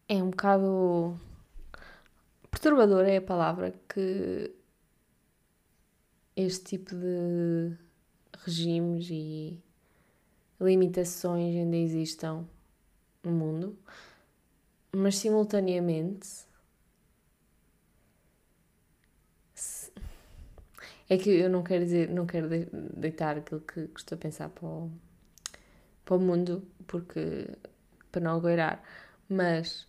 É 0.07 0.15
um 0.23 0.29
bocado. 0.31 1.19
Perturbador 2.49 3.05
é 3.05 3.17
a 3.17 3.21
palavra 3.21 3.73
que 3.87 4.58
este 6.41 6.77
tipo 6.77 6.95
de 6.95 7.75
regimes 8.45 9.09
e 9.09 9.61
limitações 10.59 11.55
ainda 11.55 11.75
existam 11.75 12.47
no 13.23 13.31
mundo, 13.31 13.77
mas 14.95 15.17
simultaneamente 15.17 16.47
é 21.09 21.17
que 21.17 21.29
eu 21.29 21.49
não 21.49 21.63
quero 21.63 21.83
dizer, 21.83 22.09
não 22.09 22.25
quero 22.25 22.47
deitar 22.95 23.37
aquilo 23.37 23.61
que, 23.61 23.89
estou 23.97 24.15
a 24.15 24.19
pensar 24.19 24.49
para 24.49 24.67
o, 24.67 24.91
para 26.05 26.15
o 26.15 26.19
mundo, 26.19 26.65
porque 26.87 27.47
para 28.11 28.21
não 28.21 28.37
agoirar, 28.37 28.81
mas 29.27 29.87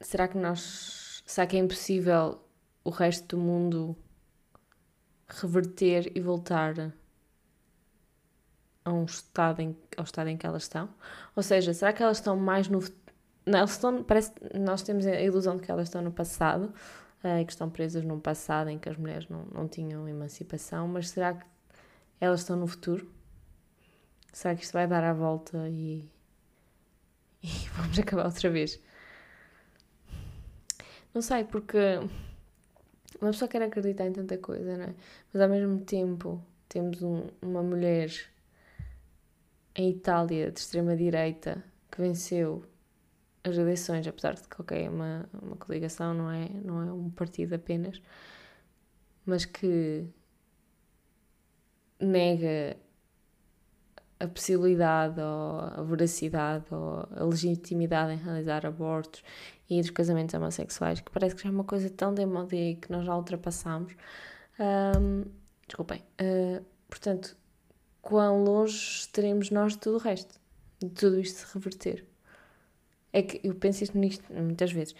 será 0.00 0.28
que 0.28 0.36
nós 0.36 1.22
será 1.26 1.46
que 1.46 1.56
é 1.56 1.60
impossível 1.60 2.42
o 2.84 2.90
resto 2.90 3.36
do 3.36 3.42
mundo 3.42 3.96
reverter 5.28 6.12
e 6.14 6.20
voltar 6.20 6.92
a 8.84 8.92
um 8.92 9.04
estado 9.04 9.60
em, 9.60 9.76
ao 9.96 10.04
estado 10.04 10.28
em 10.28 10.36
que 10.36 10.46
elas 10.46 10.64
estão? 10.64 10.88
Ou 11.36 11.42
seja, 11.42 11.72
será 11.72 11.92
que 11.92 12.02
elas 12.02 12.18
estão 12.18 12.36
mais 12.36 12.68
no. 12.68 12.80
Não, 13.46 13.58
elas 13.58 13.72
estão, 13.72 14.02
parece, 14.02 14.32
nós 14.58 14.82
temos 14.82 15.06
a 15.06 15.20
ilusão 15.20 15.56
de 15.56 15.62
que 15.62 15.70
elas 15.70 15.88
estão 15.88 16.02
no 16.02 16.12
passado 16.12 16.72
e 17.24 17.44
que 17.44 17.52
estão 17.52 17.70
presas 17.70 18.04
num 18.04 18.18
passado 18.18 18.68
em 18.68 18.78
que 18.78 18.88
as 18.88 18.96
mulheres 18.96 19.28
não, 19.28 19.44
não 19.52 19.68
tinham 19.68 20.08
emancipação, 20.08 20.88
mas 20.88 21.08
será 21.08 21.34
que 21.34 21.44
elas 22.20 22.40
estão 22.40 22.56
no 22.56 22.66
futuro? 22.66 23.10
Será 24.32 24.54
que 24.54 24.62
isto 24.64 24.72
vai 24.72 24.86
dar 24.86 25.04
a 25.04 25.12
volta 25.12 25.68
e, 25.68 26.08
e 27.42 27.48
vamos 27.76 27.98
acabar 28.00 28.26
outra 28.26 28.50
vez? 28.50 28.80
Não 31.14 31.20
sei, 31.20 31.44
porque 31.44 31.78
uma 33.22 33.30
pessoa 33.32 33.48
quer 33.48 33.62
acreditar 33.62 34.06
em 34.06 34.12
tanta 34.12 34.36
coisa, 34.38 34.76
não 34.76 34.84
é? 34.84 34.94
Mas 35.32 35.42
ao 35.42 35.48
mesmo 35.48 35.80
tempo 35.80 36.42
temos 36.68 37.02
um, 37.02 37.28
uma 37.40 37.62
mulher 37.62 38.10
em 39.74 39.90
Itália 39.90 40.50
de 40.50 40.60
extrema-direita 40.60 41.64
que 41.90 42.00
venceu 42.00 42.64
as 43.44 43.56
eleições, 43.56 44.06
apesar 44.06 44.34
de 44.34 44.42
que, 44.48 44.60
ok, 44.60 44.84
é 44.84 44.90
uma, 44.90 45.28
uma 45.40 45.56
coligação, 45.56 46.14
não 46.14 46.30
é, 46.30 46.48
não 46.64 46.82
é 46.82 46.92
um 46.92 47.10
partido 47.10 47.54
apenas, 47.54 48.00
mas 49.26 49.44
que 49.44 50.06
nega 52.00 52.76
a 54.22 54.28
possibilidade 54.28 55.20
ou 55.20 55.60
a 55.60 55.82
veracidade 55.82 56.64
ou 56.70 57.08
a 57.10 57.24
legitimidade 57.24 58.12
em 58.12 58.16
realizar 58.16 58.64
abortos 58.64 59.22
e 59.68 59.80
dos 59.80 59.90
casamentos 59.90 60.34
homossexuais, 60.34 61.00
que 61.00 61.10
parece 61.10 61.34
que 61.34 61.42
já 61.42 61.48
é 61.48 61.52
uma 61.52 61.64
coisa 61.64 61.90
tão 61.90 62.14
demodé 62.14 62.74
que 62.80 62.90
nós 62.90 63.04
já 63.04 63.16
ultrapassamos. 63.16 63.94
Um, 64.60 65.24
desculpem. 65.66 66.02
Uh, 66.20 66.64
portanto, 66.88 67.36
quão 68.00 68.44
longe 68.44 68.76
estaremos 68.76 69.50
nós 69.50 69.72
de 69.72 69.78
tudo 69.78 69.96
o 69.96 70.00
resto? 70.00 70.38
De 70.78 70.90
tudo 70.90 71.18
isto 71.18 71.38
se 71.38 71.54
reverter? 71.54 72.06
É 73.12 73.22
que 73.22 73.40
eu 73.46 73.54
penso 73.54 73.82
isto 73.82 73.98
nisto 73.98 74.24
muitas 74.32 74.70
vezes. 74.70 74.94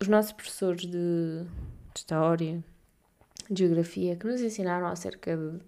Os 0.00 0.08
nossos 0.08 0.32
professores 0.32 0.82
de, 0.82 1.44
de 1.44 1.98
História, 1.98 2.64
de 3.48 3.64
Geografia, 3.64 4.16
que 4.16 4.26
nos 4.26 4.40
ensinaram 4.40 4.86
acerca 4.88 5.36
de, 5.36 5.60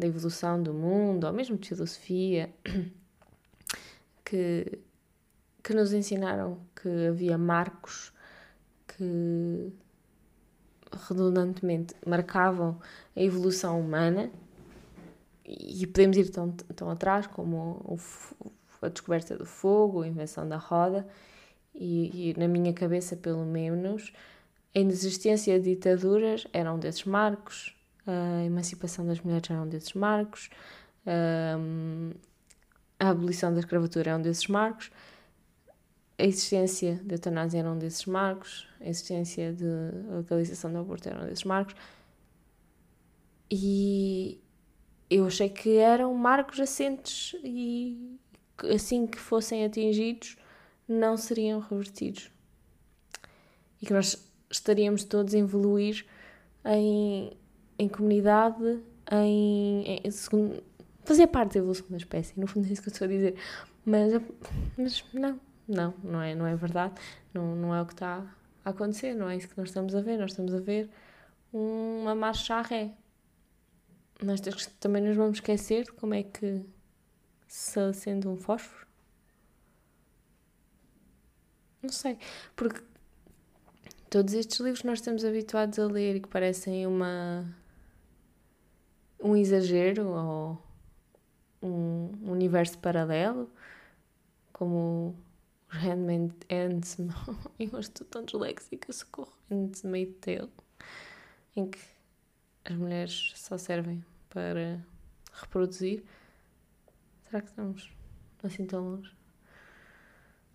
da 0.00 0.06
evolução 0.06 0.62
do 0.62 0.74
mundo, 0.74 1.26
ou 1.26 1.32
mesmo 1.32 1.56
de 1.56 1.68
Filosofia, 1.68 2.50
que 4.24 4.80
que 5.62 5.74
nos 5.74 5.92
ensinaram 5.92 6.58
que 6.74 6.88
havia 7.06 7.36
marcos 7.36 8.12
que 8.88 9.72
redundantemente 11.08 11.94
marcavam 12.06 12.80
a 13.14 13.22
evolução 13.22 13.80
humana. 13.80 14.30
E 15.44 15.86
podemos 15.86 16.16
ir 16.16 16.30
tão, 16.30 16.50
tão 16.52 16.90
atrás 16.90 17.26
como 17.26 17.80
o, 17.84 17.98
a 18.82 18.88
descoberta 18.88 19.36
do 19.36 19.44
fogo, 19.44 20.02
a 20.02 20.08
invenção 20.08 20.48
da 20.48 20.56
roda. 20.56 21.06
E, 21.74 22.30
e 22.30 22.38
na 22.38 22.48
minha 22.48 22.72
cabeça 22.72 23.16
pelo 23.16 23.44
menos 23.44 24.12
a 24.74 24.78
inexistência 24.78 25.58
de 25.58 25.74
ditaduras 25.74 26.46
era 26.52 26.72
um 26.72 26.78
desses 26.78 27.04
marcos, 27.04 27.76
a 28.06 28.44
emancipação 28.44 29.06
das 29.06 29.20
mulheres 29.20 29.50
era 29.50 29.60
um 29.60 29.68
desses 29.68 29.92
marcos, 29.94 30.50
a 32.98 33.08
abolição 33.08 33.52
da 33.52 33.60
escravatura 33.60 34.10
é 34.10 34.16
um 34.16 34.22
desses 34.22 34.46
marcos, 34.46 34.90
a 36.18 36.24
existência 36.24 37.00
da 37.02 37.14
eutanásia 37.14 37.60
era 37.60 37.70
um 37.70 37.78
desses 37.78 38.04
marcos, 38.04 38.68
a 38.80 38.88
existência 38.88 39.52
de 39.52 39.64
legalização 40.10 40.70
do 40.70 40.78
aborto 40.78 41.08
era 41.08 41.22
um 41.22 41.26
desses 41.26 41.44
marcos. 41.44 41.74
E 43.50 44.40
eu 45.08 45.26
achei 45.26 45.48
que 45.48 45.76
eram 45.76 46.14
marcos 46.14 46.60
assentes 46.60 47.34
e 47.42 48.18
assim 48.74 49.06
que 49.06 49.18
fossem 49.18 49.64
atingidos 49.64 50.36
não 50.86 51.16
seriam 51.16 51.58
revertidos. 51.58 52.30
E 53.80 53.86
que 53.86 53.92
nós 53.92 54.30
estaríamos 54.50 55.04
todos 55.04 55.34
a 55.34 55.38
evoluir 55.38 56.04
em, 56.64 57.32
em 57.80 57.88
comunidade, 57.88 58.82
em, 59.10 60.00
em 60.04 60.10
segundo, 60.10 60.62
fazer 61.02 61.26
parte 61.28 61.54
da 61.54 61.60
evolução 61.60 61.86
da 61.88 61.96
espécie. 61.96 62.38
No 62.38 62.46
fundo 62.46 62.68
é 62.68 62.72
isso 62.72 62.82
que 62.82 62.88
eu 62.88 62.92
estou 62.92 63.06
a 63.06 63.08
dizer. 63.08 63.36
Mas, 63.86 64.12
mas 64.76 65.04
não, 65.14 65.40
não, 65.66 65.94
não 66.04 66.20
é, 66.20 66.34
não 66.34 66.46
é 66.46 66.54
verdade. 66.54 67.00
Não, 67.32 67.56
não 67.56 67.74
é 67.74 67.80
o 67.80 67.86
que 67.86 67.94
está 67.94 68.22
a 68.62 68.70
acontecer, 68.70 69.14
não 69.14 69.30
é 69.30 69.36
isso 69.36 69.48
que 69.48 69.56
nós 69.56 69.70
estamos 69.70 69.94
a 69.94 70.02
ver. 70.02 70.18
Nós 70.18 70.32
estamos 70.32 70.54
a 70.54 70.60
ver 70.60 70.90
uma 71.50 72.14
marcha 72.14 72.56
à 72.56 72.60
ré. 72.60 72.92
Nós 74.22 74.40
também 74.78 75.02
nos 75.02 75.16
vamos 75.16 75.38
esquecer 75.38 75.84
de 75.84 75.92
como 75.92 76.12
é 76.12 76.22
que 76.22 76.62
se 77.48 77.80
acende 77.80 78.28
um 78.28 78.36
fósforo. 78.36 78.86
Não 81.82 81.88
sei, 81.88 82.18
porque 82.54 82.82
todos 84.10 84.34
estes 84.34 84.60
livros 84.60 84.82
que 84.82 84.86
nós 84.86 84.98
estamos 84.98 85.24
habituados 85.24 85.78
a 85.78 85.86
ler 85.86 86.16
e 86.16 86.20
que 86.20 86.28
parecem 86.28 86.86
uma 86.86 87.58
um 89.22 89.36
exagero 89.36 90.08
ou 90.08 90.58
um 91.62 92.30
universo 92.30 92.78
paralelo, 92.78 93.50
como 94.52 95.14
os 95.70 95.78
Handmaid's 95.78 96.96
eu 97.58 97.78
estou 97.78 98.06
tão 98.06 98.24
disléxica, 98.24 98.92
socorro, 98.92 99.32
Handmaid's 99.50 100.16
Tale, 100.20 100.50
em 101.54 101.70
que 101.70 101.78
as 102.64 102.76
mulheres 102.76 103.32
só 103.36 103.56
servem 103.58 104.04
para 104.28 104.84
reproduzir. 105.32 106.02
Será 107.22 107.42
que 107.42 107.48
estamos 107.48 107.90
assim 108.42 108.66
tão 108.66 108.82
longe? 108.82 109.14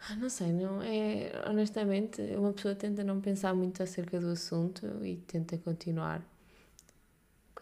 Ah, 0.08 0.16
não 0.16 0.30
sei, 0.30 0.52
não 0.52 0.82
é. 0.82 1.32
Honestamente, 1.48 2.22
uma 2.36 2.54
pessoa 2.54 2.76
tenta 2.76 3.04
não 3.04 3.22
pensar 3.22 3.54
muito 3.56 3.82
acerca 3.82 4.20
do 4.20 4.30
assunto 4.30 4.86
e 5.04 5.18
tenta 5.18 5.58
continuar 5.58 6.22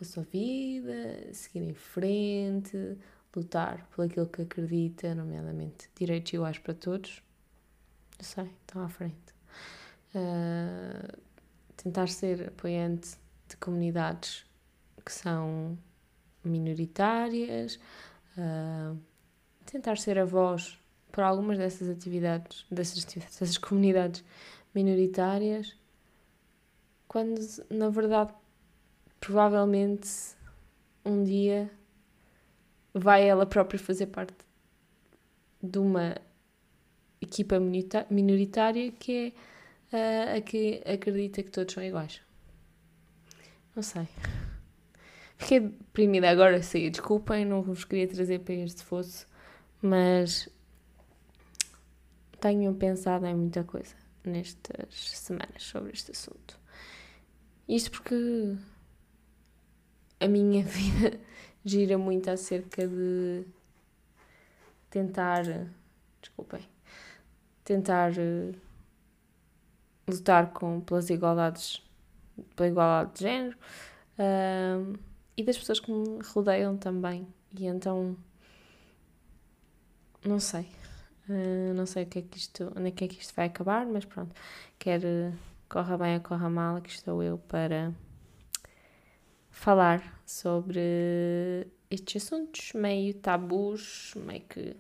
com 0.04 0.10
a 0.10 0.12
sua 0.12 0.24
vida, 0.24 1.34
seguir 1.34 1.62
em 1.62 1.74
frente, 1.74 2.98
lutar 3.36 3.88
por 3.92 4.06
aquilo 4.06 4.28
que 4.28 4.42
acredita, 4.42 5.16
nomeadamente 5.16 5.90
direitos 5.96 6.34
iguais 6.34 6.58
para 6.58 6.74
todos. 6.74 7.24
Não 8.20 8.26
sei, 8.26 8.52
estão 8.62 8.84
à 8.84 8.90
frente. 8.90 9.16
Uh, 10.14 11.18
tentar 11.78 12.08
ser 12.10 12.50
apoiante 12.50 13.18
de 13.48 13.58
comunidades 13.58 14.46
que 15.04 15.12
são 15.12 15.78
minoritárias, 16.44 17.80
uh, 18.38 18.98
tentar 19.66 19.98
ser 19.98 20.20
a 20.20 20.26
voz 20.26 20.78
para 21.12 21.28
algumas 21.28 21.58
dessas 21.58 21.90
atividades, 21.90 22.66
dessas, 22.70 23.06
dessas 23.06 23.58
comunidades 23.58 24.24
minoritárias, 24.76 25.76
quando 27.08 27.40
na 27.70 27.90
verdade 27.90 28.34
provavelmente 29.24 30.10
um 31.06 31.24
dia 31.24 31.72
vai 32.94 33.25
ela 33.25 33.46
própria 33.46 33.80
fazer 33.80 34.08
parte 34.08 34.36
de 35.62 35.80
uma 35.80 36.17
equipa 37.21 37.56
minoritária 38.10 38.91
que 38.91 39.34
é 39.91 40.36
uh, 40.36 40.38
a 40.38 40.41
que 40.41 40.84
acredita 40.86 41.41
que 41.41 41.50
todos 41.50 41.74
são 41.74 41.82
iguais. 41.82 42.21
Não 43.74 43.82
sei. 43.82 44.10
Fiquei 45.38 45.62
deprimida 45.62 46.30
agora, 46.30 46.62
sei, 46.62 46.89
desculpem, 46.89 47.45
não 47.45 47.62
vos 47.62 47.86
queria 47.86 48.10
trazer 48.10 48.39
para 48.39 48.56
este 48.56 48.84
fosso, 48.84 49.26
mas 49.82 50.50
tenho 52.41 52.74
pensado 52.76 53.26
em 53.26 53.36
muita 53.36 53.63
coisa 53.63 53.95
nestas 54.26 55.12
semanas 55.12 55.63
sobre 55.63 55.93
este 55.93 56.12
assunto. 56.12 56.60
Isto 57.69 57.89
porque 57.91 58.58
a 60.24 60.28
minha 60.28 60.64
vida 60.66 61.20
gira 61.66 61.98
muito 61.98 62.30
acerca 62.30 62.88
de 62.88 63.46
tentar, 64.90 65.44
desculpem, 66.22 66.62
tentar 67.64 68.12
uh, 68.14 68.56
lutar 70.08 70.52
com, 70.52 70.80
pelas 70.82 71.10
igualdades, 71.10 71.82
pela 72.56 72.70
igualdade 72.70 73.14
de 73.16 73.20
género 73.22 73.58
e 75.36 75.44
das 75.44 75.58
pessoas 75.58 75.80
que 75.80 75.92
me 75.92 76.20
rodeiam 76.24 76.78
também. 76.78 77.28
E 77.58 77.66
então, 77.66 78.16
não 80.26 80.40
sei, 80.40 80.70
uh, 81.30 81.74
não 81.76 81.86
sei 81.86 82.04
o 82.04 82.08
que 82.08 82.20
é 82.20 82.22
que 82.22 82.38
isto, 82.38 82.72
onde 82.76 82.88
é 82.88 82.92
que, 82.92 83.04
é 83.04 83.08
que 83.08 83.22
isto 83.22 83.36
vai 83.36 83.48
acabar, 83.48 83.86
mas 83.86 84.06
pronto, 84.06 84.34
quer 84.80 85.02
corra 85.68 85.98
bem 85.98 86.16
ou 86.16 86.22
corra 86.22 86.50
mal, 86.50 86.78
aqui 86.78 86.92
estou 86.92 87.24
eu 87.24 87.38
para 87.38 87.94
falar 89.54 90.20
sobre 90.26 91.68
estes 91.89 92.24
assuntos 92.24 92.74
meio 92.74 93.13
tabus, 93.13 94.13
meio 94.16 94.42
que 94.42 94.76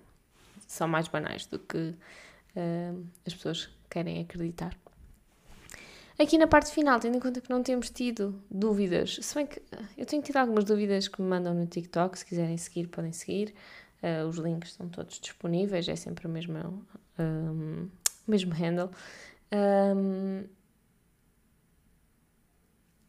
são 0.67 0.87
mais 0.87 1.07
banais 1.07 1.45
do 1.45 1.59
que 1.59 1.77
uh, 1.77 3.05
as 3.25 3.33
pessoas 3.33 3.69
querem 3.89 4.19
acreditar. 4.19 4.75
Aqui 6.19 6.37
na 6.37 6.47
parte 6.47 6.71
final, 6.71 6.99
tendo 6.99 7.17
em 7.17 7.19
conta 7.19 7.39
que 7.39 7.49
não 7.49 7.63
temos 7.63 7.89
tido 7.89 8.39
dúvidas, 8.49 9.19
se 9.21 9.35
bem 9.35 9.47
que 9.47 9.61
eu 9.97 10.05
tenho 10.05 10.21
tido 10.21 10.37
algumas 10.37 10.63
dúvidas 10.63 11.07
que 11.07 11.21
me 11.21 11.27
mandam 11.27 11.53
no 11.53 11.65
TikTok, 11.65 12.17
se 12.17 12.25
quiserem 12.25 12.57
seguir, 12.57 12.87
podem 12.87 13.11
seguir. 13.11 13.53
Uh, 14.01 14.27
os 14.27 14.37
links 14.37 14.71
estão 14.71 14.89
todos 14.89 15.19
disponíveis, 15.19 15.87
é 15.87 15.95
sempre 15.95 16.27
o 16.27 16.29
mesmo, 16.29 16.85
um, 17.17 17.87
mesmo 18.27 18.53
handle. 18.53 18.89
Um, 19.51 20.45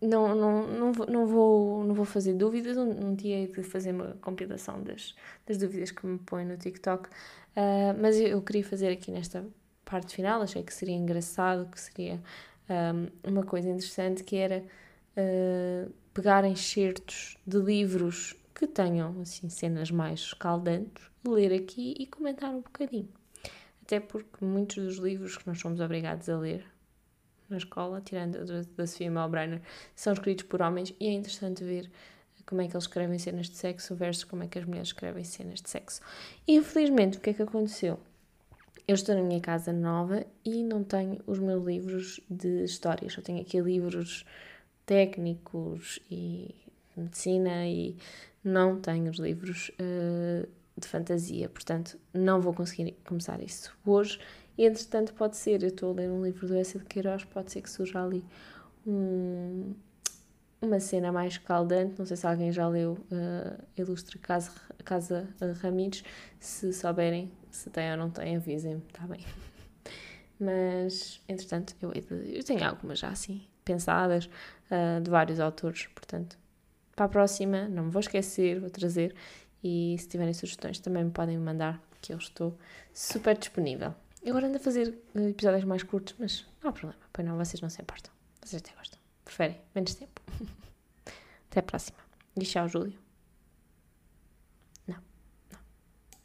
não, 0.05 0.35
não, 0.35 0.67
não, 0.67 0.93
vou, 0.93 1.07
não, 1.07 1.27
vou, 1.27 1.85
não 1.85 1.95
vou 1.95 2.05
fazer 2.05 2.35
dúvidas. 2.35 2.77
Um, 2.77 3.09
um 3.09 3.15
dia 3.15 3.47
de 3.47 3.63
fazer 3.63 3.93
uma 3.93 4.17
compilação 4.21 4.83
das, 4.83 5.15
das 5.47 5.59
dúvidas 5.59 5.91
que 5.91 6.07
me 6.07 6.19
põem 6.19 6.45
no 6.45 6.57
TikTok, 6.57 7.09
uh, 7.09 8.01
mas 8.01 8.17
eu, 8.17 8.29
eu, 8.29 8.43
queria 8.43 8.65
fazer 8.65 8.89
aqui 8.89 9.11
nesta 9.11 9.45
parte 9.85 10.15
final. 10.15 10.43
Achei 10.43 10.63
que 10.63 10.73
seria 10.73 10.95
engraçado, 10.95 11.69
que 11.71 11.81
seria 11.81 12.21
um, 12.69 13.31
uma 13.31 13.43
coisa 13.45 13.69
interessante, 13.69 14.23
que 14.23 14.37
era 14.37 14.65
uh, 15.17 15.93
pegar 16.13 16.45
enxertos 16.45 17.37
de 17.47 17.59
livros 17.59 18.37
que 18.55 18.67
tenham 18.67 19.21
assim 19.21 19.49
cenas 19.49 19.91
mais 19.91 20.21
escaldantes, 20.21 21.11
ler 21.27 21.53
aqui 21.53 21.95
e 21.99 22.07
comentar 22.07 22.51
um 22.51 22.61
bocadinho. 22.61 23.09
Até 23.83 24.01
porque 24.01 24.45
muitos 24.45 24.77
dos 24.77 24.97
livros 24.97 25.37
que 25.37 25.47
nós 25.47 25.59
somos 25.59 25.81
obrigados 25.81 26.29
a 26.29 26.39
ler 26.39 26.65
na 27.49 27.57
escola, 27.57 28.01
tirando 28.01 28.45
da 28.77 28.87
Sofia 28.87 29.11
Melbrenner, 29.11 29.61
são 29.95 30.13
escritos 30.13 30.45
por 30.45 30.63
homens 30.63 30.95
e 30.99 31.09
é 31.09 31.13
interessante 31.13 31.63
ver 31.63 31.91
como 32.47 32.61
é 32.61 32.69
que 32.69 32.75
eles 32.75 32.85
escrevem 32.85 33.19
cenas 33.19 33.49
de 33.49 33.57
sexo 33.57 33.95
versus 33.95 34.25
como 34.25 34.43
é 34.43 34.47
que 34.47 34.59
as 34.59 34.65
mulheres 34.65 34.89
escrevem 34.89 35.25
cenas 35.25 35.61
de 35.61 35.71
sexo. 35.71 36.01
E 36.47 36.55
infelizmente, 36.55 37.19
o 37.19 37.21
que 37.21 37.31
é 37.31 37.35
que 37.35 37.43
aconteceu? 37.43 37.99
Eu 38.87 38.95
estou 38.95 39.15
na 39.15 39.23
minha 39.23 39.41
casa 39.41 39.73
nova 39.73 40.27
e 40.45 40.63
não 40.63 40.85
tenho 40.85 41.19
os 41.27 41.39
meus 41.39 41.65
livros 41.65 42.21
de 42.29 42.65
histórias. 42.65 43.17
Eu 43.17 43.23
tenho 43.23 43.41
aqui 43.41 43.59
livros 43.61 44.27
técnicos 44.85 45.99
e 46.11 46.55
medicina 46.95 47.67
e 47.67 47.97
não 48.43 48.79
tenho 48.79 49.11
os 49.11 49.19
livros 49.19 49.71
uh, 49.71 50.47
de 50.77 50.87
fantasia. 50.87 51.49
Portanto, 51.49 51.99
não 52.13 52.43
vou 52.43 52.53
conseguir 52.53 52.93
começar 53.07 53.41
isso 53.43 53.75
hoje 53.87 54.21
e 54.57 54.67
entretanto 54.67 55.13
pode 55.15 55.37
ser, 55.37 55.63
eu 55.63 55.69
estou 55.69 55.93
a 55.93 55.95
ler 55.95 56.11
um 56.11 56.23
livro 56.23 56.47
do 56.47 56.57
Essa 56.57 56.79
de 56.79 56.85
Queiroz, 56.85 57.25
pode 57.25 57.51
ser 57.51 57.63
que 57.63 57.71
surja 57.71 58.03
ali 58.03 58.25
um, 58.87 59.75
uma 60.61 60.81
cena 60.81 61.11
mais 61.13 61.39
caldante, 61.39 61.99
não 61.99 62.07
sei 62.07 62.17
se 62.17 62.27
alguém 62.27 62.53
já 62.53 62.69
leu 62.69 62.93
uh, 62.93 63.63
Ilustre 63.77 64.19
Casa, 64.19 64.53
Casa 64.85 65.29
Ramires, 65.61 66.05
se 66.39 66.73
souberem 66.73 67.31
se 67.51 67.71
tem 67.71 67.93
ou 67.93 67.97
não 67.97 68.11
tem, 68.11 68.37
avisem-me, 68.37 68.83
está 68.89 69.07
bem. 69.07 69.21
Mas, 70.39 71.23
entretanto, 71.29 71.75
eu, 71.81 71.93
eu, 71.93 72.45
tenho 72.45 72.65
algumas 72.65 72.99
já 72.99 73.09
assim, 73.09 73.47
pensadas, 73.65 74.27
uh, 74.27 75.01
de 75.01 75.11
vários 75.11 75.39
autores, 75.39 75.87
portanto, 75.95 76.37
para 76.97 77.07
a 77.07 77.09
próxima, 77.09 77.69
não 77.69 77.85
me 77.85 77.91
vou 77.91 78.01
esquecer, 78.01 78.61
vou 78.61 78.71
trazer, 78.71 79.15
e 79.63 79.97
se 79.99 80.09
tiverem 80.09 80.35
sugestões 80.35 80.81
também 80.81 81.05
me 81.05 81.11
podem 81.11 81.39
mandar, 81.39 81.81
que 82.01 82.13
eu 82.13 82.19
estou 82.19 82.59
super 82.93 83.39
disponível. 83.39 83.95
Eu 84.25 84.31
agora 84.31 84.47
ando 84.47 84.57
a 84.57 84.61
fazer 84.61 84.99
eh, 85.15 85.29
episódios 85.29 85.65
mais 85.65 85.83
curtos, 85.83 86.15
mas 86.19 86.47
não 86.63 86.71
há 86.71 86.73
problema, 86.73 86.99
pois 87.13 87.29
não, 87.29 87.37
vocês 87.37 87.61
não 87.61 87.69
se 87.69 87.83
importam. 87.83 88.11
Vocês 88.43 88.63
até 88.63 88.75
gostam. 88.75 88.99
Preferem 89.23 89.61
menos 89.75 89.95
tempo. 89.95 90.23
até 91.51 91.61
a 91.61 91.63
próxima. 91.63 91.99
E 92.35 92.41
tchau, 92.41 92.67
Júlio. 92.67 93.04